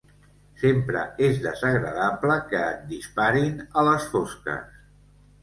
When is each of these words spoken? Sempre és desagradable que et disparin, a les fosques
Sempre 0.61 1.03
és 1.27 1.37
desagradable 1.43 2.39
que 2.47 2.63
et 2.71 2.81
disparin, 2.95 3.61
a 3.75 3.85
les 3.91 4.09
fosques 4.17 4.67